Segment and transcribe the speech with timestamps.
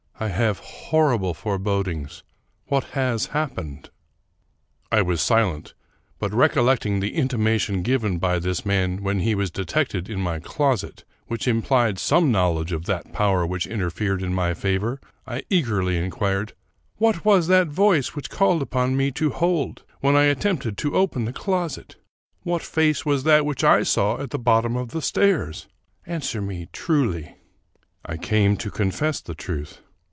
[0.19, 2.21] I have horrible forebodings!
[2.67, 3.89] What has happened?"
[4.91, 5.73] I was silent;
[6.19, 11.05] but, recollecting the intimation given by this man when he was detected in my closet,
[11.25, 16.53] which implied some knowledge of that power which interfered in my favor, I eagerly inquired,"
[16.99, 21.25] What was that voice which called upon me to hold when I attempted to open
[21.25, 21.95] the closet?
[22.43, 25.67] What face was that which I saw at the bottom of the stairs?
[26.05, 27.37] Answer me truly.""
[28.05, 29.81] I came to confess the truth.